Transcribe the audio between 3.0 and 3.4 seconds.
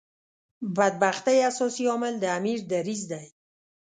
دی.